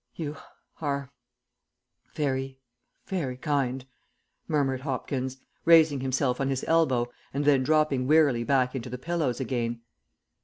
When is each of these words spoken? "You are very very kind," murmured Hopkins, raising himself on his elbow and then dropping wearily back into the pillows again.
"You 0.15 0.35
are 0.81 1.11
very 2.15 2.57
very 3.05 3.37
kind," 3.37 3.85
murmured 4.47 4.81
Hopkins, 4.81 5.37
raising 5.63 5.99
himself 5.99 6.41
on 6.41 6.49
his 6.49 6.65
elbow 6.67 7.11
and 7.35 7.45
then 7.45 7.61
dropping 7.61 8.07
wearily 8.07 8.43
back 8.43 8.73
into 8.73 8.89
the 8.89 8.97
pillows 8.97 9.39
again. 9.39 9.81